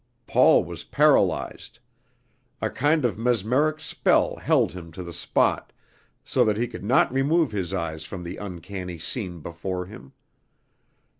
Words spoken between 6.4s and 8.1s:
that he could not remove his eyes